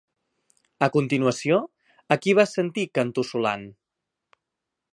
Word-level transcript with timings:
A 0.85 0.87
continuació, 0.95 1.59
a 2.15 2.17
qui 2.23 2.35
va 2.39 2.45
sentir 2.53 2.87
cantussolant? 2.99 3.69